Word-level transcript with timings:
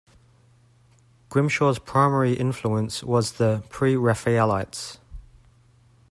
Grimshaw's 1.29 1.77
primary 1.77 2.33
influence 2.33 3.03
was 3.03 3.33
the 3.33 3.63
Pre-Raphaelites. 3.69 4.97